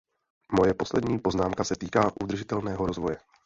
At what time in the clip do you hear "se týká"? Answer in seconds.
1.63-2.11